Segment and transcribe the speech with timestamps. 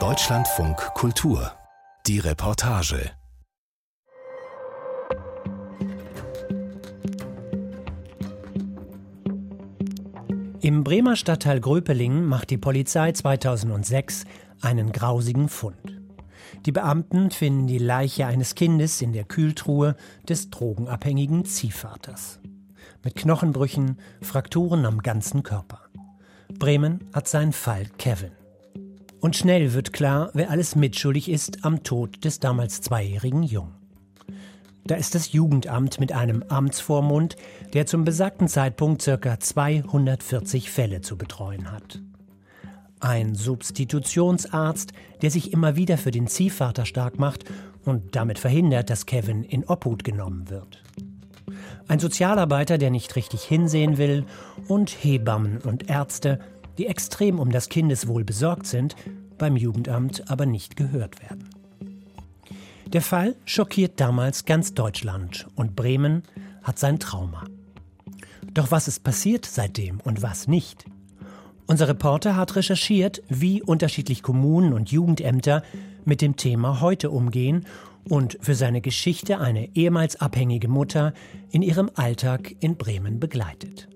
[0.00, 1.52] Deutschlandfunk Kultur.
[2.06, 3.10] Die Reportage.
[10.62, 14.24] Im Bremer Stadtteil Gröpeling macht die Polizei 2006
[14.62, 16.00] einen grausigen Fund.
[16.64, 19.96] Die Beamten finden die Leiche eines Kindes in der Kühltruhe
[20.26, 22.40] des drogenabhängigen Ziehvaters.
[23.04, 25.91] Mit Knochenbrüchen, Frakturen am ganzen Körper.
[26.58, 28.32] Bremen hat seinen Fall Kevin.
[29.20, 33.74] Und schnell wird klar, wer alles mitschuldig ist am Tod des damals zweijährigen Jungen.
[34.84, 37.36] Da ist das Jugendamt mit einem Amtsvormund,
[37.72, 39.38] der zum besagten Zeitpunkt ca.
[39.38, 42.00] 240 Fälle zu betreuen hat.
[42.98, 44.92] Ein Substitutionsarzt,
[45.22, 47.44] der sich immer wieder für den Ziehvater stark macht
[47.84, 50.82] und damit verhindert, dass Kevin in Obhut genommen wird.
[51.88, 54.24] Ein Sozialarbeiter, der nicht richtig hinsehen will
[54.68, 56.38] und Hebammen und Ärzte,
[56.78, 58.96] die extrem um das Kindeswohl besorgt sind,
[59.38, 61.48] beim Jugendamt aber nicht gehört werden.
[62.86, 66.22] Der Fall schockiert damals ganz Deutschland und Bremen
[66.62, 67.44] hat sein Trauma.
[68.52, 70.84] Doch was ist passiert seitdem und was nicht?
[71.66, 75.62] Unser Reporter hat recherchiert, wie unterschiedlich Kommunen und Jugendämter
[76.04, 77.64] mit dem Thema heute umgehen
[78.08, 81.12] und für seine Geschichte eine ehemals abhängige Mutter
[81.50, 83.88] in ihrem Alltag in Bremen begleitet.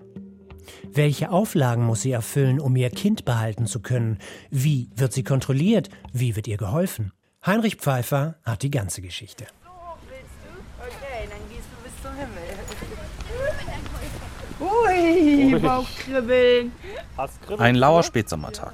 [0.91, 4.17] Welche Auflagen muss sie erfüllen, um ihr Kind behalten zu können?
[4.49, 5.89] Wie wird sie kontrolliert?
[6.13, 7.11] Wie wird ihr geholfen?
[7.45, 9.45] Heinrich Pfeiffer hat die ganze Geschichte.
[10.79, 12.57] Okay, dann gehst du bis zum Himmel.
[15.53, 16.71] Ui, Bauchkribbeln.
[17.57, 18.73] Ein lauer Spätsommertag.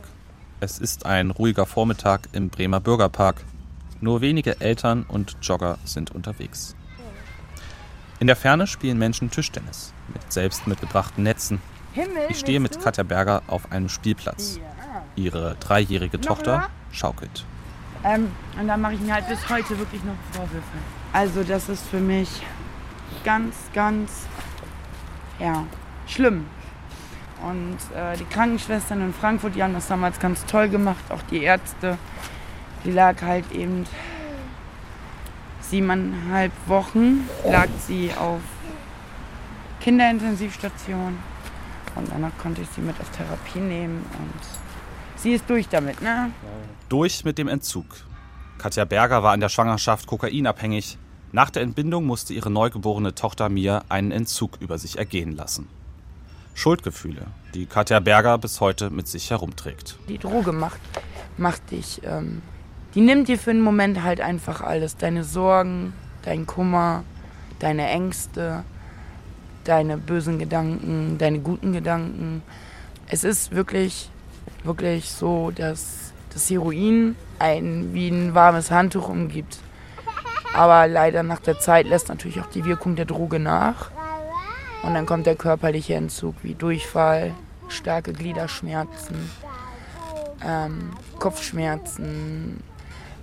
[0.59, 3.43] Es ist ein ruhiger Vormittag im Bremer Bürgerpark.
[4.03, 6.75] Nur wenige Eltern und Jogger sind unterwegs.
[8.19, 11.61] In der Ferne spielen Menschen Tischtennis mit selbst mitgebrachten Netzen.
[12.27, 14.59] Ich stehe mit Katja Berger auf einem Spielplatz.
[15.15, 17.45] Ihre dreijährige Tochter schaukelt.
[18.03, 18.29] Ähm,
[18.59, 20.77] und da mache ich mir halt bis heute wirklich noch Vorwürfe.
[21.13, 22.27] Also das ist für mich
[23.23, 24.11] ganz, ganz,
[25.39, 25.65] ja,
[26.07, 26.47] schlimm.
[27.41, 31.43] Und äh, die Krankenschwestern in Frankfurt, die haben das damals ganz toll gemacht, auch die
[31.43, 31.97] Ärzte.
[32.85, 33.85] Die lag halt eben
[35.61, 38.41] siebeneinhalb Wochen, lag sie auf
[39.79, 41.17] Kinderintensivstation.
[41.95, 46.31] Und danach konnte ich sie mit auf Therapie nehmen und sie ist durch damit, ne?
[46.89, 47.85] Durch mit dem Entzug.
[48.57, 50.97] Katja Berger war in der Schwangerschaft kokainabhängig.
[51.31, 55.67] Nach der Entbindung musste ihre neugeborene Tochter Mia einen Entzug über sich ergehen lassen.
[56.55, 59.97] Schuldgefühle, die Katja Berger bis heute mit sich herumträgt.
[60.07, 60.79] Die Droge macht,
[61.37, 62.43] macht dich, ähm,
[62.95, 64.97] die nimmt dir für einen Moment halt einfach alles.
[64.97, 65.93] Deine Sorgen,
[66.23, 67.03] dein Kummer,
[67.59, 68.63] deine Ängste,
[69.63, 72.43] deine bösen Gedanken, deine guten Gedanken.
[73.07, 74.09] Es ist wirklich,
[74.63, 79.57] wirklich so, dass das Heroin einen wie ein warmes Handtuch umgibt.
[80.53, 83.91] Aber leider nach der Zeit lässt natürlich auch die Wirkung der Droge nach.
[84.83, 87.33] Und dann kommt der körperliche Entzug wie Durchfall,
[87.69, 89.31] starke Gliederschmerzen,
[90.45, 92.61] ähm, Kopfschmerzen,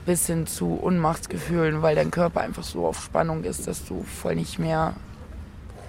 [0.07, 4.37] bis hin zu Ohnmachtsgefühlen, weil dein Körper einfach so auf Spannung ist, dass du voll
[4.37, 4.95] nicht mehr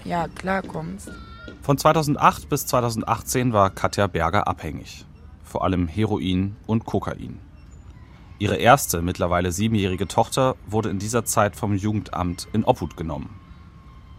[0.04, 1.12] ja, klarkommst.
[1.62, 5.06] Von 2008 bis 2018 war Katja Berger abhängig.
[5.44, 7.40] Vor allem Heroin und Kokain.
[8.40, 13.40] Ihre erste, mittlerweile siebenjährige Tochter wurde in dieser Zeit vom Jugendamt in Obhut genommen.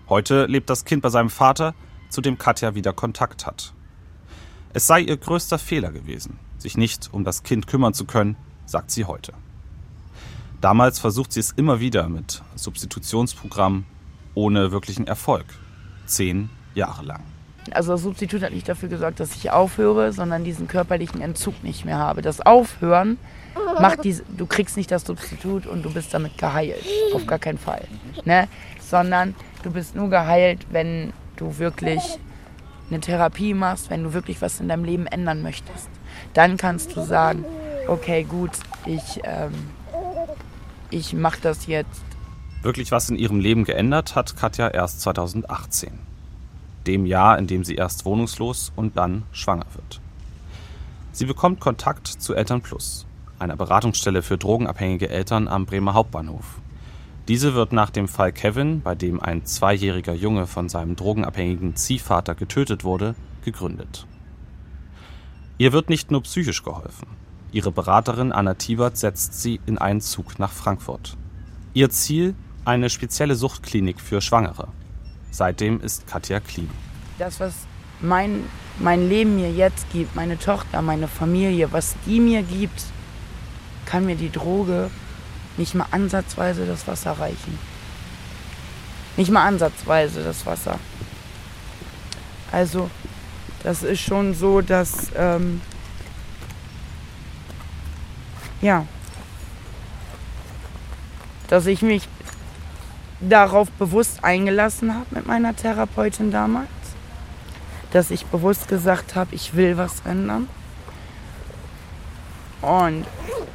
[0.08, 1.75] Heute lebt das Kind bei seinem Vater,
[2.08, 3.72] zu dem Katja wieder Kontakt hat.
[4.75, 8.91] Es sei ihr größter Fehler gewesen, sich nicht um das Kind kümmern zu können, sagt
[8.91, 9.32] sie heute.
[10.62, 13.84] Damals versucht sie es immer wieder mit Substitutionsprogrammen
[14.34, 15.44] ohne wirklichen Erfolg.
[16.06, 17.20] Zehn Jahre lang.
[17.72, 21.84] Also das Substitut hat nicht dafür gesorgt, dass ich aufhöre, sondern diesen körperlichen Entzug nicht
[21.84, 22.22] mehr habe.
[22.22, 23.18] Das Aufhören
[23.80, 26.84] macht diese, du kriegst nicht das Substitut und du bist damit geheilt.
[27.12, 27.88] Auf gar keinen Fall.
[28.24, 28.46] Ne?
[28.80, 29.34] Sondern
[29.64, 32.20] du bist nur geheilt, wenn du wirklich
[32.88, 35.88] eine Therapie machst, wenn du wirklich was in deinem Leben ändern möchtest.
[36.34, 37.44] Dann kannst du sagen,
[37.88, 38.52] okay, gut,
[38.87, 39.52] ich, ähm,
[40.92, 42.02] ich mache das jetzt.
[42.62, 45.92] Wirklich was in ihrem Leben geändert hat Katja erst 2018.
[46.86, 50.00] Dem Jahr, in dem sie erst wohnungslos und dann schwanger wird.
[51.12, 53.06] Sie bekommt Kontakt zu Eltern Plus,
[53.38, 56.60] einer Beratungsstelle für drogenabhängige Eltern am Bremer Hauptbahnhof.
[57.28, 62.34] Diese wird nach dem Fall Kevin, bei dem ein zweijähriger Junge von seinem drogenabhängigen Ziehvater
[62.34, 64.06] getötet wurde, gegründet.
[65.58, 67.21] Ihr wird nicht nur psychisch geholfen.
[67.52, 71.19] Ihre Beraterin Anna Tiebert setzt sie in einen Zug nach Frankfurt.
[71.75, 72.34] Ihr Ziel
[72.64, 74.69] eine spezielle Suchtklinik für Schwangere.
[75.31, 76.70] Seitdem ist Katja clean.
[77.19, 77.52] Das, was
[78.00, 78.44] mein,
[78.78, 82.84] mein Leben mir jetzt gibt, meine Tochter, meine Familie, was die mir gibt,
[83.84, 84.90] kann mir die Droge
[85.58, 87.58] nicht mal ansatzweise das Wasser reichen.
[89.19, 90.78] Nicht mal ansatzweise das Wasser.
[92.50, 92.88] Also,
[93.62, 95.60] das ist schon so, dass, ähm,
[98.62, 98.87] ja,
[101.49, 102.09] dass ich mich
[103.20, 106.69] darauf bewusst eingelassen habe mit meiner Therapeutin damals.
[107.93, 110.49] Dass ich bewusst gesagt habe, ich will was ändern.
[112.62, 113.06] Und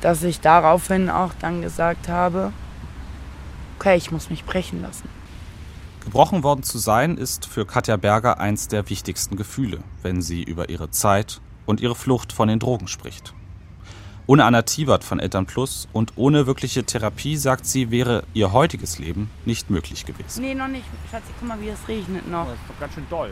[0.02, 2.54] dass ich daraufhin auch dann gesagt habe,
[3.80, 5.10] okay, ich muss mich brechen lassen.
[6.04, 10.70] Gebrochen worden zu sein ist für Katja Berger eins der wichtigsten Gefühle, wenn sie über
[10.70, 13.34] ihre Zeit und ihre Flucht von den Drogen spricht.
[14.30, 19.00] Ohne Anna Tiebert von Eltern Plus und ohne wirkliche Therapie, sagt sie, wäre ihr heutiges
[19.00, 20.42] Leben nicht möglich gewesen.
[20.42, 20.84] Nee, noch nicht.
[21.10, 22.46] Schatzi, guck mal, wie es regnet noch.
[22.46, 23.30] Das ist doch ganz schön doll.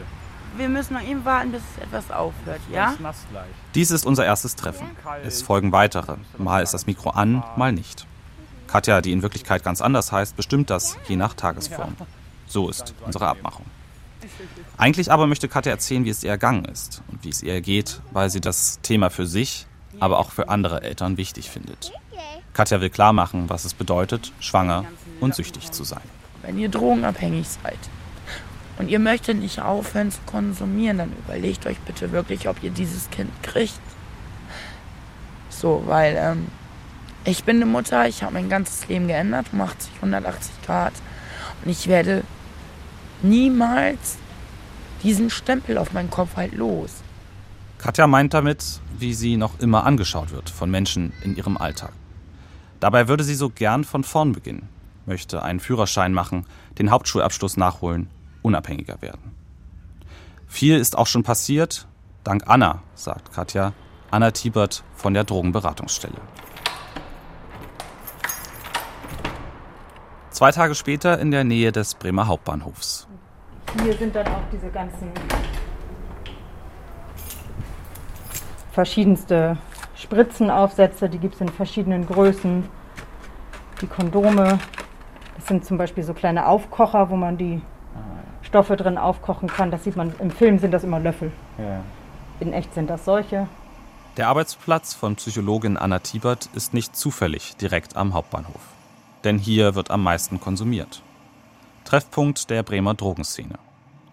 [0.56, 2.86] Wir müssen noch eben warten, bis es etwas aufhört, ja?
[2.86, 3.44] Ganz nass gleich.
[3.75, 4.88] Dies ist unser erstes Treffen.
[5.25, 6.15] Es folgen weitere.
[6.38, 8.07] Mal ist das Mikro an, mal nicht.
[8.68, 11.98] Katja, die in Wirklichkeit ganz anders heißt, bestimmt das je nach Tagesform.
[12.48, 13.65] So ist unsere Abmachung.
[14.77, 18.00] Eigentlich aber möchte Katja erzählen, wie es ihr ergangen ist und wie es ihr geht,
[18.13, 19.68] weil sie das Thema für sich,
[20.00, 21.92] aber auch für andere Eltern wichtig findet.
[22.53, 24.86] Katja will klar machen, was es bedeutet, schwanger
[25.19, 26.03] und süchtig zu sein.
[26.42, 27.80] Wenn ihr drogenabhängig seid
[28.77, 33.09] und ihr möchtet nicht aufhören zu konsumieren, dann überlegt euch bitte wirklich, ob ihr dieses
[33.09, 33.80] Kind kriegt.
[35.50, 36.48] So, weil ähm,
[37.25, 40.94] ich bin eine Mutter, ich habe mein ganzes Leben geändert, um 80, 180 Grad.
[41.63, 42.24] Und ich werde
[43.21, 44.18] niemals
[45.03, 46.91] diesen Stempel auf meinen Kopf halt los.
[47.85, 51.91] Katja meint damit, wie sie noch immer angeschaut wird von Menschen in ihrem Alltag.
[52.79, 54.67] Dabei würde sie so gern von vorn beginnen,
[55.05, 56.47] möchte einen Führerschein machen,
[56.79, 58.09] den Hauptschulabschluss nachholen,
[58.41, 59.35] unabhängiger werden.
[60.47, 61.87] Viel ist auch schon passiert,
[62.23, 63.73] dank Anna, sagt Katja,
[64.09, 66.17] Anna Tiebert von der Drogenberatungsstelle.
[70.31, 73.07] Zwei Tage später in der Nähe des Bremer Hauptbahnhofs.
[73.83, 75.11] Hier sind dann auch diese ganzen
[78.75, 79.57] verschiedenste
[79.95, 82.69] Spritzenaufsätze, die gibt es in verschiedenen Größen.
[83.81, 84.60] Die Kondome,
[85.36, 87.62] das sind zum Beispiel so kleine Aufkocher, wo man die
[88.42, 89.72] Stoffe drin aufkochen kann.
[89.72, 91.31] Das sieht man, im Film sind das immer Löffel.
[91.57, 91.81] Ja.
[92.42, 93.48] In echt sind das solche.
[94.18, 98.62] Der Arbeitsplatz von Psychologin Anna Tiebert ist nicht zufällig direkt am Hauptbahnhof.
[99.24, 101.01] Denn hier wird am meisten konsumiert.
[101.86, 103.57] Treffpunkt der Bremer Drogenszene.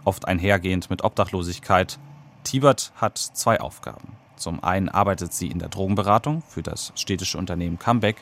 [0.05, 1.99] Oft einhergehend mit Obdachlosigkeit.
[2.45, 4.22] Tiebert hat zwei Aufgaben.
[4.43, 8.17] Zum einen arbeitet sie in der Drogenberatung für das städtische Unternehmen Comeback.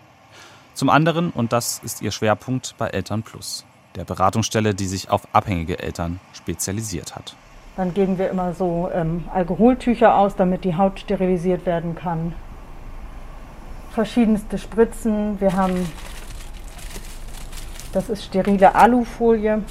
[0.75, 3.64] Zum anderen, und das ist ihr Schwerpunkt, bei Eltern Plus,
[3.96, 7.37] der Beratungsstelle, die sich auf abhängige Eltern spezialisiert hat.
[7.78, 12.34] Dann geben wir immer so ähm, Alkoholtücher aus, damit die Haut sterilisiert werden kann.
[13.93, 15.40] Verschiedenste Spritzen.
[15.40, 15.90] Wir haben,
[17.94, 19.62] das ist sterile Alufolie,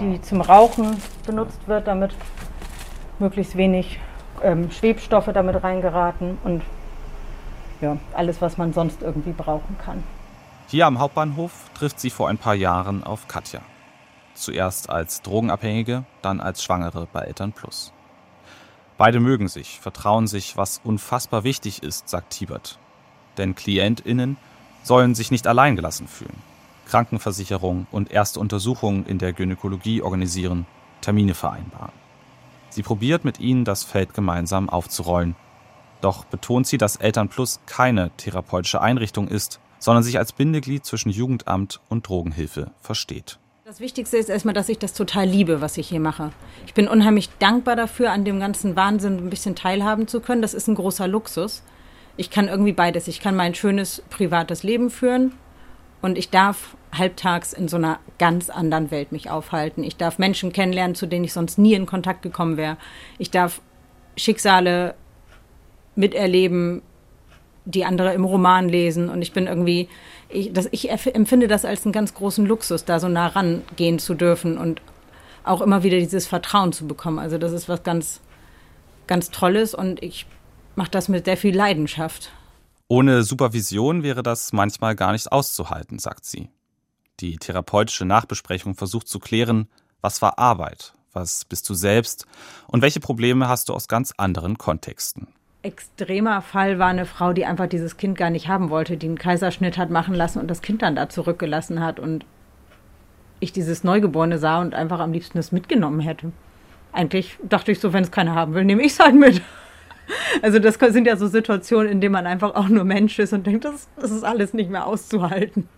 [0.00, 0.96] die zum Rauchen
[1.26, 2.14] benutzt wird, damit
[3.18, 4.00] möglichst wenig
[4.42, 6.62] ähm, Schwebstoffe damit reingeraten und
[7.80, 10.02] ja, alles, was man sonst irgendwie brauchen kann.
[10.68, 13.60] Hier am Hauptbahnhof trifft sie vor ein paar Jahren auf Katja.
[14.34, 17.92] Zuerst als Drogenabhängige, dann als Schwangere bei Eltern Plus.
[18.96, 22.78] Beide mögen sich, vertrauen sich, was unfassbar wichtig ist, sagt Tibert.
[23.36, 24.36] Denn KlientInnen
[24.82, 26.42] sollen sich nicht allein gelassen fühlen.
[26.86, 30.66] Krankenversicherung und erste Untersuchungen in der Gynäkologie organisieren,
[31.00, 32.01] Termine vereinbaren.
[32.72, 35.36] Sie probiert mit ihnen das Feld gemeinsam aufzurollen.
[36.00, 41.10] Doch betont sie, dass Eltern Plus keine therapeutische Einrichtung ist, sondern sich als Bindeglied zwischen
[41.10, 43.38] Jugendamt und Drogenhilfe versteht.
[43.66, 46.32] Das Wichtigste ist erstmal, dass ich das total liebe, was ich hier mache.
[46.66, 50.40] Ich bin unheimlich dankbar dafür, an dem ganzen Wahnsinn ein bisschen teilhaben zu können.
[50.40, 51.62] Das ist ein großer Luxus.
[52.16, 53.06] Ich kann irgendwie beides.
[53.06, 55.32] Ich kann mein schönes privates Leben führen
[56.02, 59.82] und ich darf halbtags in so einer ganz anderen Welt mich aufhalten.
[59.82, 62.76] Ich darf Menschen kennenlernen, zu denen ich sonst nie in Kontakt gekommen wäre.
[63.18, 63.62] Ich darf
[64.16, 64.94] Schicksale
[65.94, 66.82] miterleben,
[67.64, 69.08] die andere im Roman lesen.
[69.08, 69.88] Und ich bin irgendwie,
[70.28, 74.14] ich, das, ich empfinde das als einen ganz großen Luxus, da so nah rangehen zu
[74.14, 74.82] dürfen und
[75.44, 77.18] auch immer wieder dieses Vertrauen zu bekommen.
[77.18, 78.20] Also das ist was ganz,
[79.06, 80.26] ganz Tolles und ich
[80.76, 82.32] mache das mit sehr viel Leidenschaft.
[82.92, 86.50] Ohne Supervision wäre das manchmal gar nicht auszuhalten, sagt sie.
[87.20, 89.66] Die therapeutische Nachbesprechung versucht zu klären,
[90.02, 92.26] was war Arbeit, was bist du selbst
[92.66, 95.28] und welche Probleme hast du aus ganz anderen Kontexten.
[95.62, 99.16] Extremer Fall war eine Frau, die einfach dieses Kind gar nicht haben wollte, die einen
[99.16, 102.26] Kaiserschnitt hat machen lassen und das Kind dann da zurückgelassen hat und
[103.40, 106.30] ich dieses Neugeborene sah und einfach am liebsten das mitgenommen hätte.
[106.92, 109.40] eigentlich dachte ich so, wenn es keiner haben will, nehme ich es halt mit.
[110.42, 113.46] Also das sind ja so Situationen, in denen man einfach auch nur Mensch ist und
[113.46, 115.68] denkt, das, das ist alles nicht mehr auszuhalten.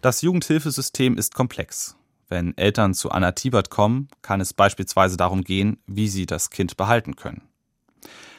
[0.00, 1.96] Das Jugendhilfesystem ist komplex.
[2.28, 6.76] Wenn Eltern zu Anna Tibert kommen, kann es beispielsweise darum gehen, wie sie das Kind
[6.76, 7.42] behalten können.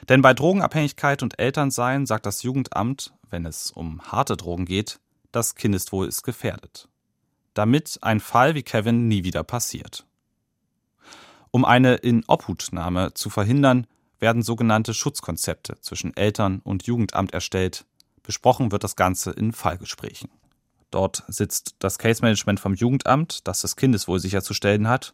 [0.10, 5.00] Denn bei Drogenabhängigkeit und Elternsein sagt das Jugendamt, wenn es um harte Drogen geht,
[5.32, 6.88] das Kindeswohl ist gefährdet.
[7.54, 10.06] Damit ein Fall wie Kevin nie wieder passiert.
[11.52, 13.88] Um eine Inobhutnahme zu verhindern,
[14.26, 17.86] werden sogenannte Schutzkonzepte zwischen Eltern und Jugendamt erstellt.
[18.24, 20.32] Besprochen wird das Ganze in Fallgesprächen.
[20.90, 25.14] Dort sitzt das Case Management vom Jugendamt, das das Kindeswohl sicherzustellen hat,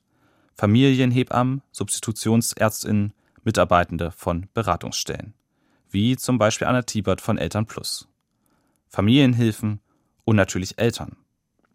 [0.53, 3.11] Familienhebammen, Substitutionsärztinnen,
[3.43, 5.33] Mitarbeitende von Beratungsstellen,
[5.89, 8.07] wie zum Beispiel Anna Tiebert von Eltern Plus,
[8.87, 9.81] Familienhilfen
[10.23, 11.17] und natürlich Eltern.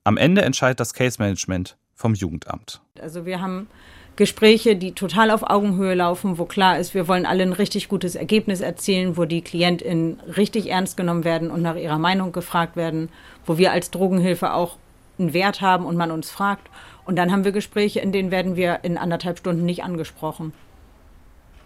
[0.04, 2.80] Am Ende entscheidet das Case Management vom Jugendamt.
[2.98, 3.68] Also wir haben
[4.16, 8.14] Gespräche, die total auf Augenhöhe laufen, wo klar ist, wir wollen alle ein richtig gutes
[8.14, 13.10] Ergebnis erzielen, wo die KlientInnen richtig ernst genommen werden und nach ihrer Meinung gefragt werden,
[13.44, 14.78] wo wir als Drogenhilfe auch
[15.18, 16.68] einen Wert haben und man uns fragt.
[17.04, 20.54] Und dann haben wir Gespräche, in denen werden wir in anderthalb Stunden nicht angesprochen,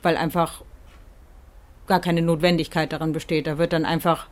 [0.02, 0.62] weil einfach
[1.86, 3.46] gar keine Notwendigkeit darin besteht.
[3.46, 4.26] Da wird dann einfach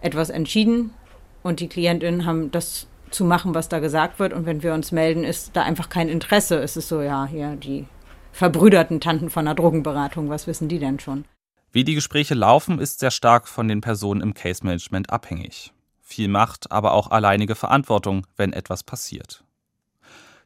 [0.00, 0.94] etwas entschieden
[1.42, 4.32] und die KlientInnen haben das zu machen, was da gesagt wird.
[4.32, 6.58] Und wenn wir uns melden, ist da einfach kein Interesse.
[6.58, 7.86] Es ist so, ja, hier die
[8.32, 11.24] verbrüderten Tanten von der Drogenberatung, was wissen die denn schon?
[11.72, 15.72] Wie die Gespräche laufen, ist sehr stark von den Personen im Case Management abhängig.
[16.00, 19.44] Viel Macht, aber auch alleinige Verantwortung, wenn etwas passiert.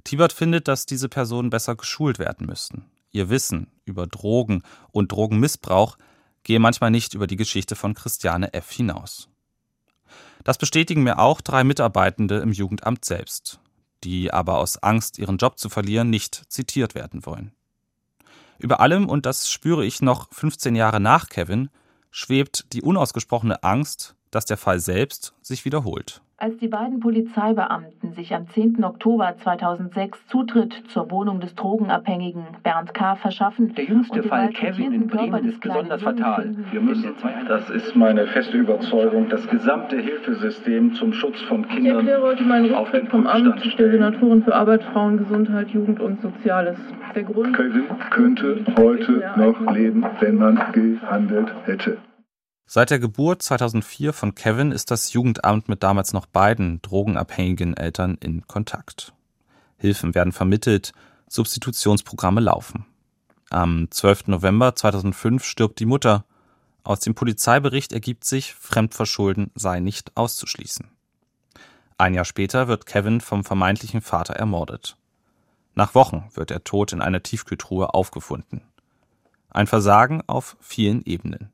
[0.04, 2.86] Tibert findet, dass diese Personen besser geschult werden müssten.
[3.12, 5.96] Ihr Wissen über Drogen und Drogenmissbrauch
[6.42, 8.70] gehe manchmal nicht über die Geschichte von Christiane F.
[8.70, 9.28] hinaus.
[10.44, 13.60] Das bestätigen mir auch drei Mitarbeitende im Jugendamt selbst,
[14.04, 17.52] die aber aus Angst, ihren Job zu verlieren, nicht zitiert werden wollen.
[18.58, 21.70] Über allem, und das spüre ich noch 15 Jahre nach Kevin,
[22.10, 26.22] schwebt die unausgesprochene Angst, dass der Fall selbst sich wiederholt.
[26.42, 28.82] Als die beiden Polizeibeamten sich am 10.
[28.82, 33.14] Oktober 2006 Zutritt zur Wohnung des Drogenabhängigen Bernd K.
[33.14, 33.72] verschaffen.
[33.76, 36.52] Der jüngste Fall Kevin in Bremen ist besonders fatal.
[36.72, 37.14] Wir müssen,
[37.46, 41.84] das ist meine feste Überzeugung, das gesamte Hilfesystem zum Schutz von Kindern.
[41.84, 46.20] Ich erkläre heute meinen Rücktritt vom Amt der Senatorin für Arbeit, Frauen, Gesundheit, Jugend und
[46.22, 46.76] Soziales.
[47.14, 51.98] Der Grund Kevin könnte heute noch leben, wenn man gehandelt hätte.
[52.74, 58.16] Seit der Geburt 2004 von Kevin ist das Jugendamt mit damals noch beiden drogenabhängigen Eltern
[58.18, 59.12] in Kontakt.
[59.76, 60.94] Hilfen werden vermittelt,
[61.28, 62.86] Substitutionsprogramme laufen.
[63.50, 64.28] Am 12.
[64.28, 66.24] November 2005 stirbt die Mutter.
[66.82, 70.88] Aus dem Polizeibericht ergibt sich, Fremdverschulden sei nicht auszuschließen.
[71.98, 74.96] Ein Jahr später wird Kevin vom vermeintlichen Vater ermordet.
[75.74, 78.62] Nach Wochen wird er tot in einer Tiefkühltruhe aufgefunden.
[79.50, 81.51] Ein Versagen auf vielen Ebenen.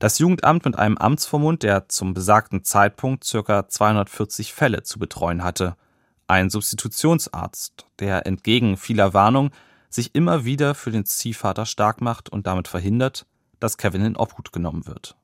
[0.00, 3.68] Das Jugendamt mit einem Amtsvormund, der zum besagten Zeitpunkt ca.
[3.68, 5.76] 240 Fälle zu betreuen hatte.
[6.26, 9.50] Ein Substitutionsarzt, der entgegen vieler Warnung
[9.90, 13.26] sich immer wieder für den Ziehvater stark macht und damit verhindert,
[13.58, 15.16] dass Kevin in Obhut genommen wird.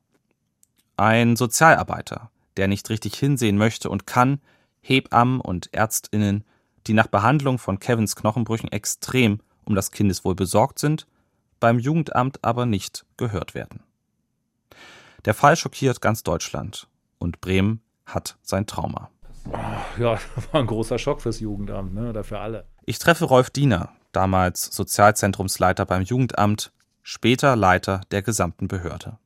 [0.95, 4.41] Ein Sozialarbeiter, der nicht richtig hinsehen möchte und kann,
[4.81, 6.43] Hebammen und Ärztinnen,
[6.85, 11.07] die nach Behandlung von Kevins Knochenbrüchen extrem um das Kindeswohl besorgt sind,
[11.59, 13.86] beim Jugendamt aber nicht gehört werden.
[15.27, 19.09] Der Fall schockiert ganz Deutschland und Bremen hat sein Trauma.
[19.99, 22.63] Ja, das war ein großer Schock fürs Jugendamt, ne, oder für alle.
[22.85, 26.71] Ich treffe Rolf Diener, damals Sozialzentrumsleiter beim Jugendamt,
[27.03, 29.17] später Leiter der gesamten Behörde.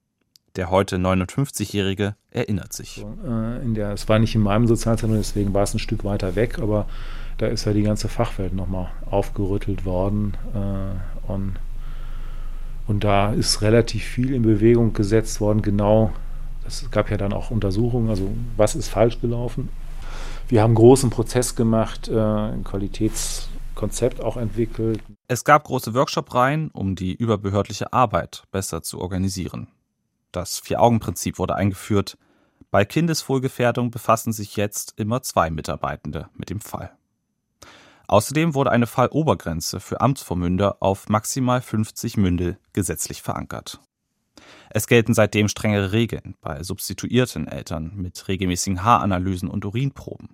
[0.56, 3.06] Der heute 59-Jährige erinnert sich.
[3.24, 6.34] Äh, in der, es war nicht in meinem Sozialzentrum, deswegen war es ein Stück weiter
[6.34, 6.88] weg, aber
[7.38, 10.36] da ist ja die ganze Fachwelt nochmal aufgerüttelt worden.
[10.56, 11.60] Äh, und
[12.92, 16.12] und da ist relativ viel in Bewegung gesetzt worden, genau.
[16.68, 19.70] Es gab ja dann auch Untersuchungen, also was ist falsch gelaufen.
[20.50, 25.00] Wir haben einen großen Prozess gemacht, äh, ein Qualitätskonzept auch entwickelt.
[25.30, 29.68] Es gab große Workshop-Reihen, um die überbehördliche Arbeit besser zu organisieren.
[30.34, 32.18] Das Vier-Augen-Prinzip wurde eingeführt.
[32.72, 36.92] Bei Kindeswohlgefährdung befassen sich jetzt immer zwei Mitarbeitende mit dem Fall.
[38.12, 43.80] Außerdem wurde eine Fallobergrenze für Amtsvormünder auf maximal 50 Mündel gesetzlich verankert.
[44.70, 50.28] Es gelten seitdem strengere Regeln bei substituierten Eltern mit regelmäßigen Haaranalysen und Urinproben.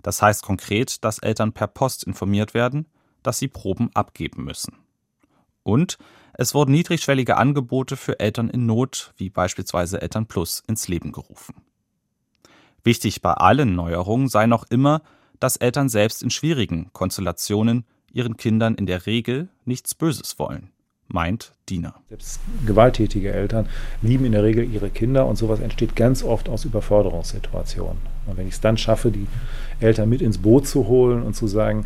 [0.00, 2.86] Das heißt konkret, dass Eltern per Post informiert werden,
[3.22, 4.78] dass sie Proben abgeben müssen.
[5.62, 5.98] Und
[6.32, 11.54] es wurden niedrigschwellige Angebote für Eltern in Not, wie beispielsweise Eltern Plus, ins Leben gerufen.
[12.82, 15.02] Wichtig bei allen Neuerungen sei noch immer,
[15.40, 20.70] dass Eltern selbst in schwierigen Konstellationen ihren Kindern in der Regel nichts Böses wollen,
[21.08, 21.94] meint Dina.
[22.08, 23.68] Selbst gewalttätige Eltern
[24.02, 27.98] lieben in der Regel ihre Kinder und sowas entsteht ganz oft aus Überforderungssituationen.
[28.26, 29.26] Und wenn ich es dann schaffe, die
[29.80, 31.84] Eltern mit ins Boot zu holen und zu sagen,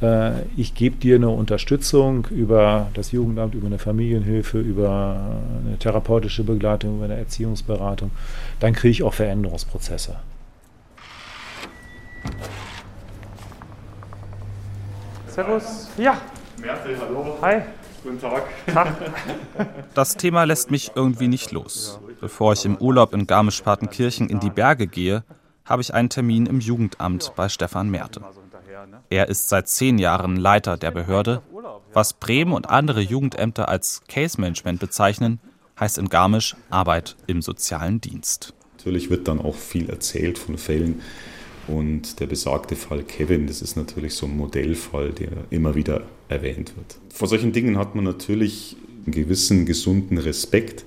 [0.00, 6.44] äh, ich gebe dir eine Unterstützung über das Jugendamt, über eine Familienhilfe, über eine therapeutische
[6.44, 8.10] Begleitung, über eine Erziehungsberatung,
[8.58, 10.16] dann kriege ich auch Veränderungsprozesse.
[15.40, 15.88] Servus.
[15.96, 16.20] Ja.
[16.60, 17.38] Merkel, hallo.
[17.40, 17.62] Hi.
[18.02, 18.42] Guten Tag.
[18.66, 18.94] Tag.
[19.94, 21.98] Das Thema lässt mich irgendwie nicht los.
[22.20, 25.24] Bevor ich im Urlaub in Garmisch-Partenkirchen in die Berge gehe,
[25.64, 28.22] habe ich einen Termin im Jugendamt bei Stefan Merte.
[29.08, 31.40] Er ist seit zehn Jahren Leiter der Behörde.
[31.94, 35.40] Was Bremen und andere Jugendämter als Case Management bezeichnen,
[35.78, 38.52] heißt in Garmisch Arbeit im sozialen Dienst.
[38.76, 41.00] Natürlich wird dann auch viel erzählt von Fällen,
[41.70, 46.76] und der besagte Fall Kevin, das ist natürlich so ein Modellfall, der immer wieder erwähnt
[46.76, 46.98] wird.
[47.12, 50.84] Vor solchen Dingen hat man natürlich einen gewissen gesunden Respekt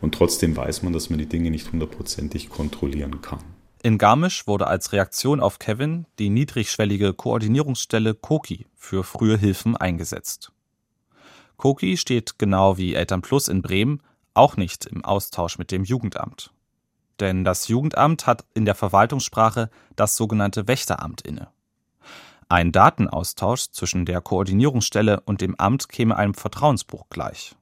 [0.00, 3.40] und trotzdem weiß man, dass man die Dinge nicht hundertprozentig kontrollieren kann.
[3.82, 10.52] In Garmisch wurde als Reaktion auf Kevin die niedrigschwellige Koordinierungsstelle Koki für frühe Hilfen eingesetzt.
[11.56, 14.02] Koki steht genau wie Eltern Plus in Bremen
[14.34, 16.52] auch nicht im Austausch mit dem Jugendamt
[17.20, 21.48] denn das Jugendamt hat in der Verwaltungssprache das sogenannte Wächteramt inne.
[22.48, 27.54] Ein Datenaustausch zwischen der Koordinierungsstelle und dem Amt käme einem Vertrauensbruch gleich.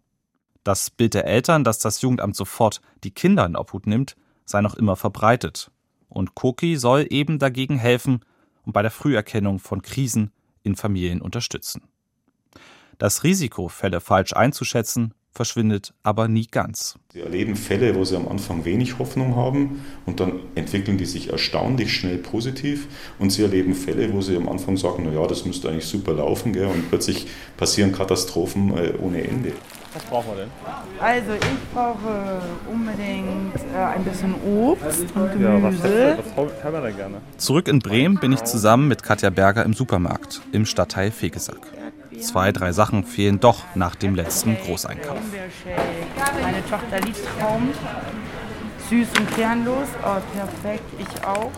[0.65, 4.75] Das Bild der Eltern, dass das Jugendamt sofort die Kinder in Obhut nimmt, sei noch
[4.75, 5.71] immer verbreitet.
[6.09, 8.25] Und Koki soll eben dagegen helfen
[8.65, 11.83] und bei der Früherkennung von Krisen in Familien unterstützen.
[12.97, 16.99] Das Risiko, Fälle falsch einzuschätzen, verschwindet aber nie ganz.
[17.13, 21.31] Sie erleben Fälle, wo sie am Anfang wenig Hoffnung haben und dann entwickeln die sich
[21.31, 22.89] erstaunlich schnell positiv
[23.21, 26.53] und sie erleben Fälle, wo sie am Anfang sagen, naja, das müsste eigentlich super laufen
[26.53, 26.67] gell?
[26.67, 29.53] und plötzlich passieren Katastrophen äh, ohne Ende.
[29.95, 30.51] Was brauchen wir denn?
[31.01, 35.45] Also ich brauche unbedingt äh, ein bisschen Obst und Gemüse.
[35.45, 35.63] Ja,
[36.19, 37.21] was, was haben wir denn gerne?
[37.37, 41.78] Zurück in Bremen bin ich zusammen mit Katja Berger im Supermarkt im Stadtteil Fegesack.
[42.21, 45.19] Zwei, drei Sachen fehlen doch nach dem letzten Großeinkauf.
[46.43, 47.71] Meine Tochter liebt Traum.
[48.89, 49.89] Süß und kernlos.
[50.03, 50.85] Oh, perfekt.
[50.99, 51.51] Ich auch.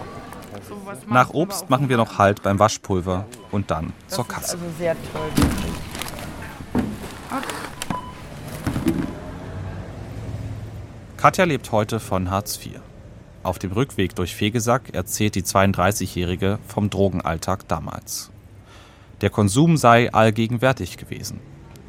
[1.09, 4.55] Nach Obst machen wir noch Halt beim Waschpulver und dann zur Kasse.
[4.57, 5.31] also sehr toll.
[11.17, 12.81] Katja lebt heute von Hartz IV.
[13.43, 18.31] Auf dem Rückweg durch Fegesack erzählt die 32-Jährige vom Drogenalltag damals.
[19.21, 21.41] Der Konsum sei allgegenwärtig gewesen.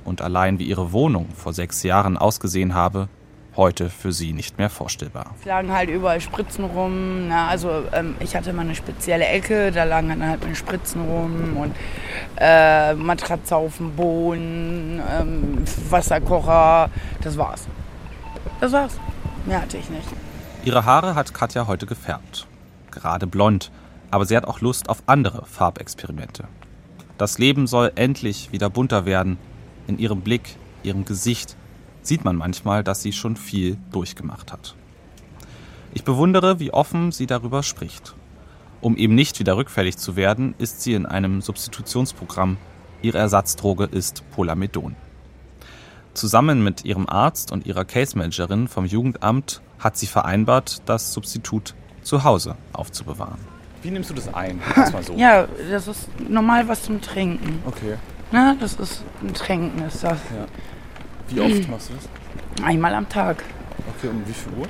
[0.04, 3.08] Und allein wie ihre Wohnung vor sechs Jahren ausgesehen habe,
[3.56, 5.34] heute für sie nicht mehr vorstellbar.
[5.40, 7.28] Es lagen halt überall Spritzen rum.
[7.30, 11.02] Na, also ähm, ich hatte mal eine spezielle Ecke, da lagen dann halt meine Spritzen
[11.02, 11.76] rum und
[12.38, 16.90] äh, Matratze auf dem Boden, ähm, Wasserkocher.
[17.22, 17.68] Das war's.
[18.60, 19.00] Das war's.
[19.46, 20.08] Mehr hatte ich nicht.
[20.64, 22.48] Ihre Haare hat Katja heute gefärbt.
[22.92, 23.72] Gerade blond,
[24.12, 26.48] aber sie hat auch Lust auf andere Farbexperimente.
[27.22, 29.38] Das Leben soll endlich wieder bunter werden.
[29.86, 31.56] In ihrem Blick, ihrem Gesicht
[32.02, 34.74] sieht man manchmal, dass sie schon viel durchgemacht hat.
[35.94, 38.16] Ich bewundere, wie offen sie darüber spricht.
[38.82, 42.58] Um eben nicht wieder rückfällig zu werden, ist sie in einem Substitutionsprogramm.
[43.04, 44.96] Ihre Ersatzdroge ist Polamedon.
[46.16, 51.76] Zusammen mit ihrem Arzt und ihrer Case Managerin vom Jugendamt hat sie vereinbart, das Substitut
[52.02, 53.61] zu Hause aufzubewahren.
[53.82, 54.60] Wie nimmst du das ein?
[54.76, 55.14] Mal so.
[55.14, 57.62] Ja, das ist normal was zum Trinken.
[57.66, 57.96] Okay.
[58.32, 60.20] Na, das ist ein Trinken, ist das.
[60.36, 60.46] Ja.
[61.30, 62.66] Wie oft machst du das?
[62.66, 63.44] Einmal am Tag.
[63.98, 64.68] Okay, um wie viel Uhr?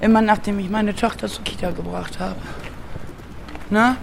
[0.00, 2.36] Immer nachdem ich meine Tochter zur Kita gebracht habe.
[3.70, 3.96] Na?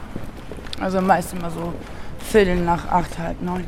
[0.79, 1.73] Also meist immer so
[2.19, 3.65] Viertel nach acht, halb neun.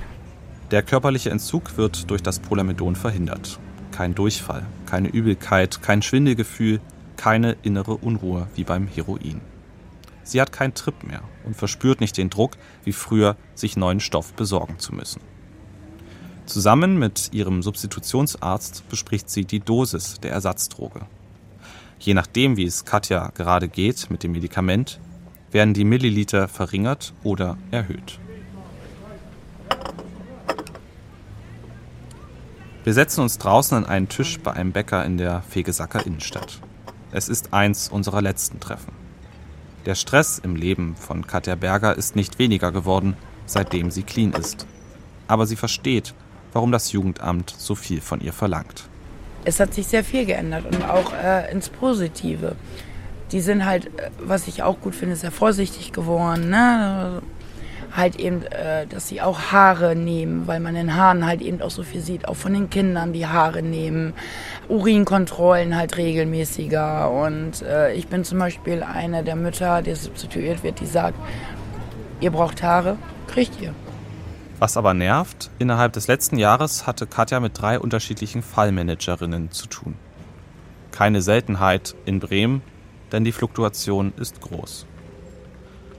[0.72, 3.60] Der körperliche Entzug wird durch das Polamedon verhindert.
[3.91, 6.80] Kein Durchfall, keine Übelkeit, kein Schwindelgefühl,
[7.15, 9.41] keine innere Unruhe wie beim Heroin.
[10.25, 14.33] Sie hat keinen Trip mehr und verspürt nicht den Druck, wie früher, sich neuen Stoff
[14.33, 15.21] besorgen zu müssen.
[16.47, 21.01] Zusammen mit ihrem Substitutionsarzt bespricht sie die Dosis der Ersatzdroge.
[21.99, 24.99] Je nachdem, wie es Katja gerade geht mit dem Medikament,
[25.51, 28.19] werden die Milliliter verringert oder erhöht.
[32.83, 36.61] Wir setzen uns draußen an einen Tisch bei einem Bäcker in der Fegesacker Innenstadt.
[37.11, 39.05] Es ist eins unserer letzten Treffen.
[39.86, 44.65] Der Stress im Leben von Katja Berger ist nicht weniger geworden, seitdem sie clean ist.
[45.28, 46.15] Aber sie versteht,
[46.54, 48.89] warum das Jugendamt so viel von ihr verlangt.
[49.43, 52.56] Es hat sich sehr viel geändert und auch äh, ins Positive.
[53.32, 56.50] Die sind halt, äh, was ich auch gut finde, sehr vorsichtig geworden.
[56.50, 57.21] Ne?
[57.95, 61.71] Halt eben, äh, dass sie auch Haare nehmen, weil man in Haaren halt eben auch
[61.71, 64.13] so viel sieht, auch von den Kindern die Haare nehmen,
[64.67, 70.79] Urinkontrollen halt regelmäßiger und äh, ich bin zum Beispiel eine der Mütter, die substituiert wird,
[70.79, 71.17] die sagt,
[72.19, 73.73] ihr braucht Haare, kriegt ihr.
[74.60, 79.95] Was aber nervt, innerhalb des letzten Jahres hatte Katja mit drei unterschiedlichen Fallmanagerinnen zu tun.
[80.91, 82.62] Keine Seltenheit in Bremen,
[83.12, 84.86] denn die Fluktuation ist groß.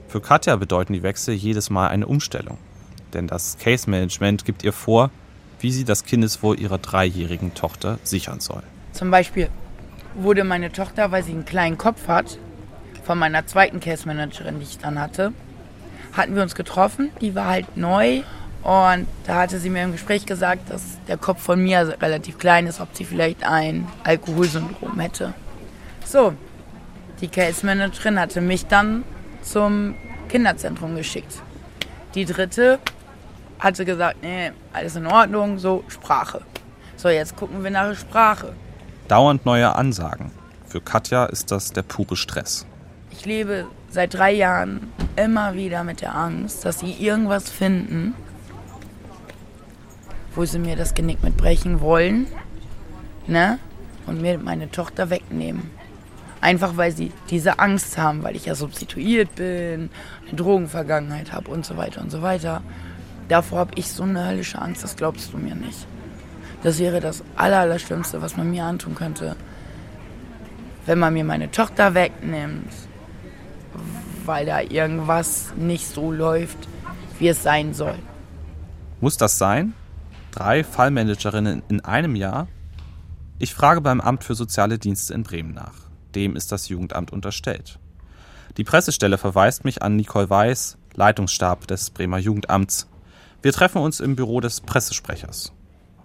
[0.07, 2.57] Für Katja bedeuten die Wechsel jedes Mal eine Umstellung,
[3.13, 5.11] denn das Case Management gibt ihr vor,
[5.59, 8.63] wie sie das Kindeswohl ihrer dreijährigen Tochter sichern soll.
[8.93, 9.49] Zum Beispiel
[10.15, 12.37] wurde meine Tochter, weil sie einen kleinen Kopf hat,
[13.03, 15.33] von meiner zweiten Case Managerin, die ich dann hatte,
[16.13, 17.09] hatten wir uns getroffen.
[17.21, 18.21] Die war halt neu
[18.63, 22.67] und da hatte sie mir im Gespräch gesagt, dass der Kopf von mir relativ klein
[22.67, 25.33] ist, ob sie vielleicht ein Alkoholsyndrom hätte.
[26.05, 26.33] So,
[27.21, 29.03] die Case Managerin hatte mich dann
[29.41, 29.95] zum
[30.29, 31.41] Kinderzentrum geschickt.
[32.15, 32.79] Die dritte
[33.59, 36.41] hatte gesagt, nee, alles in Ordnung, so Sprache.
[36.95, 38.53] So, jetzt gucken wir nach Sprache.
[39.07, 40.31] Dauernd neue Ansagen.
[40.65, 42.65] Für Katja ist das der pure Stress.
[43.11, 48.15] Ich lebe seit drei Jahren immer wieder mit der Angst, dass sie irgendwas finden,
[50.35, 52.27] wo sie mir das Genick mitbrechen wollen,
[53.27, 53.59] ne?
[54.05, 55.71] Und mir meine Tochter wegnehmen.
[56.39, 59.89] Einfach weil sie diese Angst haben, weil ich ja substituiert bin,
[60.27, 62.61] eine Drogenvergangenheit habe und so weiter und so weiter.
[63.27, 65.87] Davor habe ich so eine höllische Angst, das glaubst du mir nicht.
[66.63, 69.35] Das wäre das Allerschlimmste, was man mir antun könnte.
[70.85, 72.71] Wenn man mir meine Tochter wegnimmt,
[74.25, 76.57] weil da irgendwas nicht so läuft,
[77.19, 77.95] wie es sein soll.
[79.01, 79.73] Muss das sein?
[80.31, 82.47] Drei Fallmanagerinnen in einem Jahr?
[83.39, 85.86] Ich frage beim Amt für Soziale Dienste in Bremen nach.
[86.17, 87.77] Dem ist das Jugendamt unterstellt.
[88.57, 92.89] Die Pressestelle verweist mich an Nicole Weiß, Leitungsstab des Bremer Jugendamts.
[93.43, 95.53] Wir treffen uns im Büro des Pressesprechers.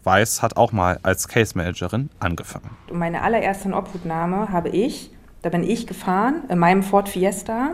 [0.05, 2.77] Weiß hat auch mal als Case Managerin angefangen.
[2.92, 7.70] Meine allererste Obhutnahme habe ich, da bin ich gefahren, in meinem Ford Fiesta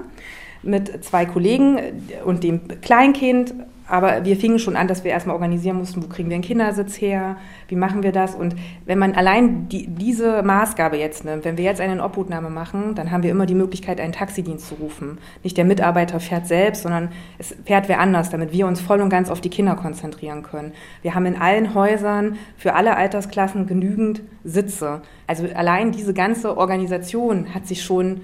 [0.62, 1.78] mit zwei Kollegen
[2.24, 3.54] und dem Kleinkind
[3.88, 7.00] aber wir fingen schon an, dass wir erstmal organisieren mussten, wo kriegen wir einen Kindersitz
[7.00, 8.34] her, wie machen wir das.
[8.34, 12.94] Und wenn man allein die, diese Maßgabe jetzt nimmt, wenn wir jetzt eine Obhutnahme machen,
[12.94, 15.18] dann haben wir immer die Möglichkeit, einen Taxidienst zu rufen.
[15.42, 19.08] Nicht der Mitarbeiter fährt selbst, sondern es fährt wer anders, damit wir uns voll und
[19.08, 20.72] ganz auf die Kinder konzentrieren können.
[21.00, 25.00] Wir haben in allen Häusern für alle Altersklassen genügend Sitze.
[25.26, 28.20] Also allein diese ganze Organisation hat sich schon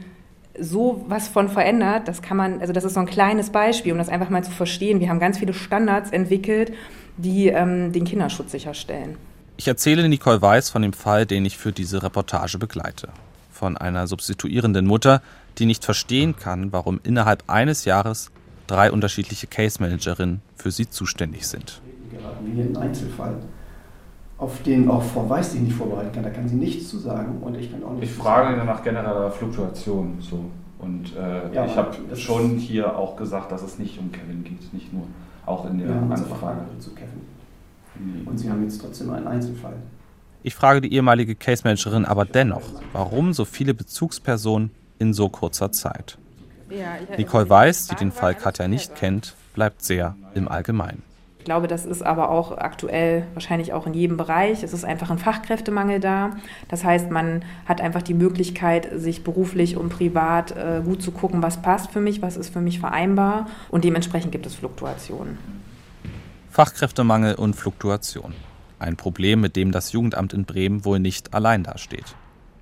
[0.58, 3.98] so was von verändert, das kann man, also das ist so ein kleines Beispiel, um
[3.98, 5.00] das einfach mal zu verstehen.
[5.00, 6.72] Wir haben ganz viele Standards entwickelt,
[7.16, 9.16] die ähm, den Kinderschutz sicherstellen.
[9.56, 13.08] Ich erzähle Nicole Weiß von dem Fall, den ich für diese Reportage begleite.
[13.52, 15.22] Von einer substituierenden Mutter,
[15.58, 18.30] die nicht verstehen kann, warum innerhalb eines Jahres
[18.66, 21.80] drei unterschiedliche Case Managerinnen für sie zuständig sind.
[22.10, 23.36] Geraten wie ein Einzelfall
[24.44, 26.22] auf den auch Frau Weiß sich nicht vorbereiten kann.
[26.22, 28.04] Da kann sie nichts zu sagen und ich kann auch nicht.
[28.04, 30.18] Ich frage nach genereller Fluktuation.
[30.20, 30.44] So.
[30.78, 34.72] Und äh, ja, ich habe schon hier auch gesagt, dass es nicht um Kevin geht,
[34.72, 35.04] nicht nur.
[35.46, 36.60] Auch in der ja, Anfrage.
[36.78, 37.20] zu Kevin.
[37.96, 38.28] Nee.
[38.28, 39.74] Und Sie haben jetzt trotzdem einen Einzelfall.
[40.42, 45.72] Ich frage die ehemalige Case Managerin aber dennoch, warum so viele Bezugspersonen in so kurzer
[45.72, 46.18] Zeit?
[47.16, 51.02] Nicole Weiß, die den Fall Katja nicht kennt, bleibt sehr im Allgemeinen.
[51.44, 54.62] Ich glaube, das ist aber auch aktuell wahrscheinlich auch in jedem Bereich.
[54.62, 56.30] Es ist einfach ein Fachkräftemangel da.
[56.68, 61.42] Das heißt, man hat einfach die Möglichkeit, sich beruflich und privat äh, gut zu gucken,
[61.42, 63.46] was passt für mich, was ist für mich vereinbar.
[63.68, 65.36] Und dementsprechend gibt es Fluktuationen.
[66.48, 68.32] Fachkräftemangel und Fluktuation.
[68.78, 72.16] Ein Problem, mit dem das Jugendamt in Bremen wohl nicht allein dasteht.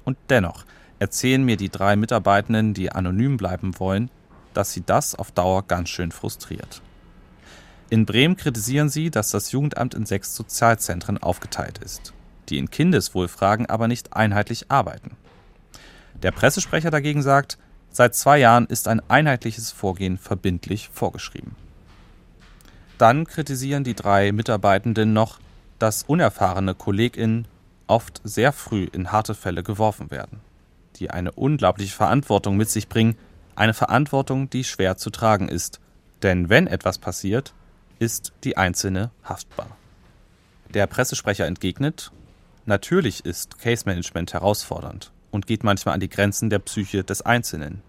[0.05, 0.65] Und dennoch
[0.99, 4.11] erzählen mir die drei Mitarbeitenden, die anonym bleiben wollen,
[4.55, 6.83] dass sie das auf Dauer ganz schön frustriert.
[7.93, 12.15] In Bremen kritisieren sie, dass das Jugendamt in sechs Sozialzentren aufgeteilt ist,
[12.49, 15.15] die in Kindeswohlfragen aber nicht einheitlich arbeiten.
[16.23, 17.59] Der Pressesprecher dagegen sagt,
[17.91, 21.55] seit zwei Jahren ist ein einheitliches Vorgehen verbindlich vorgeschrieben.
[22.97, 25.39] Dann kritisieren die drei Mitarbeitenden noch,
[25.79, 27.47] dass unerfahrene KollegInnen
[27.89, 30.41] oft sehr früh in harte Fälle geworfen werden,
[30.97, 33.19] die eine unglaubliche Verantwortung mit sich bringen,
[33.55, 35.79] eine Verantwortung, die schwer zu tragen ist.
[36.23, 37.53] Denn wenn etwas passiert,
[38.03, 39.69] ist die Einzelne haftbar.
[40.75, 42.11] Der Pressesprecher entgegnet,
[42.67, 47.81] natürlich ist Case Management herausfordernd und geht manchmal an die Grenzen der Psyche des Einzelnen.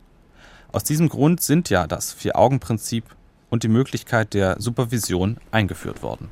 [0.71, 3.05] Aus diesem Grund sind ja das Vier-Augen-Prinzip
[3.49, 6.29] und die Möglichkeit der Supervision eingeführt worden.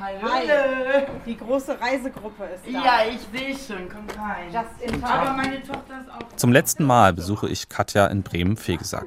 [0.00, 1.06] Hallo.
[1.26, 2.70] Die große Reisegruppe ist da.
[2.70, 3.88] Ja, ich sehe schon.
[3.90, 4.50] Komm rein.
[4.50, 6.36] Just in Aber meine Tochter ist auch.
[6.36, 9.06] Zum letzten Mal besuche ich Katja in Bremen-Fegesack.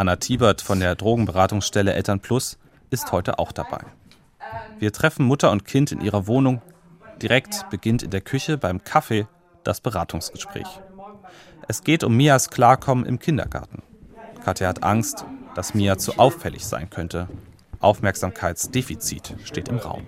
[0.00, 2.58] Anna Tiebert von der Drogenberatungsstelle Eltern Plus
[2.88, 3.80] ist heute auch dabei.
[4.78, 6.62] Wir treffen Mutter und Kind in ihrer Wohnung.
[7.20, 9.26] Direkt beginnt in der Küche beim Kaffee
[9.62, 10.80] das Beratungsgespräch.
[11.68, 13.82] Es geht um Mias Klarkommen im Kindergarten.
[14.42, 17.28] Katja hat Angst, dass Mia zu auffällig sein könnte.
[17.80, 20.06] Aufmerksamkeitsdefizit steht im Raum.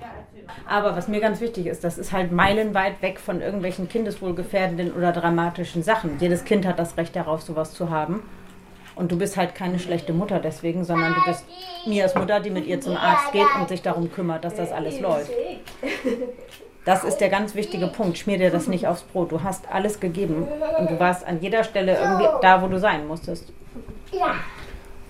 [0.67, 5.13] Aber was mir ganz wichtig ist, das ist halt meilenweit weg von irgendwelchen kindeswohlgefährdenden oder
[5.13, 6.19] dramatischen Sachen.
[6.19, 8.23] Jedes Kind hat das Recht darauf, sowas zu haben.
[8.95, 11.45] Und du bist halt keine schlechte Mutter deswegen, sondern du bist
[11.87, 15.01] Mias Mutter, die mit ihr zum Arzt geht und sich darum kümmert, dass das alles
[15.01, 15.31] läuft.
[16.85, 18.19] Das ist der ganz wichtige Punkt.
[18.19, 19.31] Schmier dir das nicht aufs Brot.
[19.31, 23.07] Du hast alles gegeben und du warst an jeder Stelle irgendwie da, wo du sein
[23.07, 23.53] musstest.
[24.11, 24.35] Ja.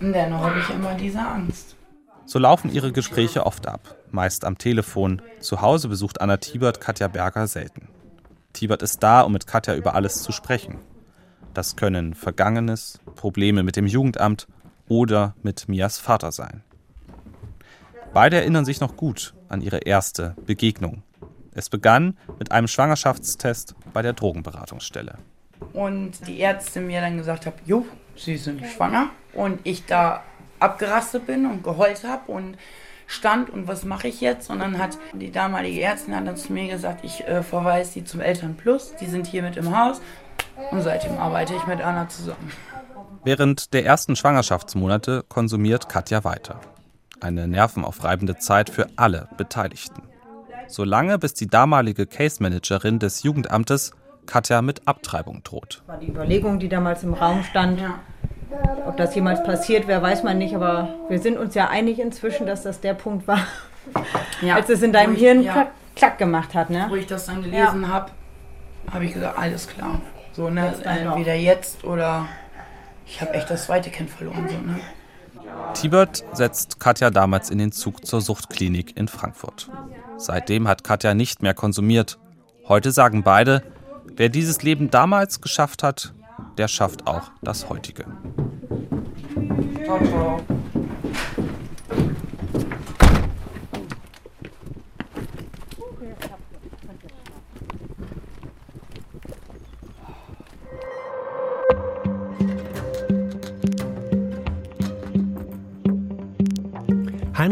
[0.01, 1.77] Und dennoch habe ich immer diese Angst.
[2.25, 5.23] So laufen ihre Gespräche oft ab, meist am Telefon.
[5.41, 7.89] Zu Hause besucht Anna Tiebert Katja Berger selten.
[8.53, 10.79] Tiebert ist da, um mit Katja über alles zu sprechen.
[11.55, 14.47] Das können Vergangenes, Probleme mit dem Jugendamt
[14.89, 16.63] oder mit Mias Vater sein.
[18.15, 21.03] Beide erinnern sich noch gut an ihre erste Begegnung.
[21.55, 25.19] Es begann mit einem Schwangerschaftstest bei der Drogenberatungsstelle.
[25.73, 27.87] Und die Ärztin mir dann gesagt hat, jo,
[28.17, 29.11] Sie sind schwanger.
[29.35, 30.23] Und ich da
[30.59, 32.57] abgerastet bin und geheult habe und
[33.07, 34.49] stand und was mache ich jetzt?
[34.51, 38.05] Und dann hat die damalige Ärztin hat dann zu mir gesagt, ich äh, verweise sie
[38.05, 40.01] zum Eltern Plus, die sind hier mit im Haus
[40.71, 42.53] und seitdem arbeite ich mit Anna zusammen.
[43.25, 46.61] Während der ersten Schwangerschaftsmonate konsumiert Katja weiter.
[47.21, 50.03] Eine nervenaufreibende Zeit für alle Beteiligten.
[50.67, 53.93] Solange bis die damalige Case Managerin des Jugendamtes
[54.27, 55.83] Katja mit Abtreibung droht.
[55.87, 57.81] War die Überlegung, die damals im Raum stand.
[58.87, 62.47] Ob das jemals passiert wäre, weiß man nicht, aber wir sind uns ja einig inzwischen,
[62.47, 63.41] dass das der Punkt war,
[64.43, 64.57] ja.
[64.57, 65.53] als es in deinem ich, Hirn ja.
[65.53, 66.71] klack, klack, gemacht hat.
[66.71, 66.87] Ne?
[66.89, 67.89] Wo ich das dann gelesen ja.
[67.89, 68.11] habe,
[68.93, 70.01] habe ich gesagt, alles klar.
[70.33, 70.75] So, ne?
[70.85, 72.27] Entweder jetzt oder
[73.07, 74.49] ich habe echt das zweite Kind verloren.
[74.49, 74.81] So, ne?
[75.75, 79.71] Tibert setzt Katja damals in den Zug zur Suchtklinik in Frankfurt.
[80.17, 82.19] Seitdem hat Katja nicht mehr konsumiert.
[82.69, 83.63] Heute sagen beide,
[84.17, 86.15] wer dieses Leben damals geschafft hat,
[86.59, 88.05] der schafft auch das heutige.
[89.85, 90.41] Ciao, ciao.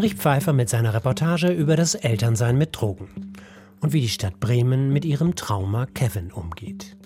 [0.00, 3.34] Heinrich Pfeiffer mit seiner Reportage über das Elternsein mit Drogen
[3.82, 6.96] und wie die Stadt Bremen mit ihrem Trauma Kevin umgeht.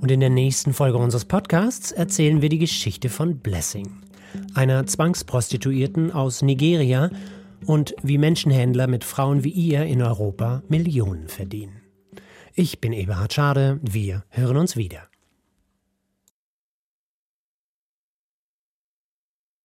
[0.00, 3.88] Und in der nächsten Folge unseres Podcasts erzählen wir die Geschichte von Blessing,
[4.54, 7.08] einer Zwangsprostituierten aus Nigeria
[7.66, 11.82] und wie Menschenhändler mit Frauen wie ihr in Europa Millionen verdienen.
[12.56, 15.02] Ich bin Eberhard Schade, wir hören uns wieder.